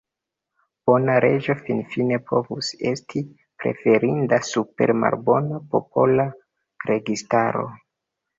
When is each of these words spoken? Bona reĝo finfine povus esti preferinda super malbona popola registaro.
Bona 0.89 1.17
reĝo 1.25 1.55
finfine 1.67 2.17
povus 2.31 2.69
esti 2.93 3.21
preferinda 3.65 4.41
super 4.49 4.95
malbona 5.03 5.61
popola 5.77 6.27
registaro. 6.93 7.65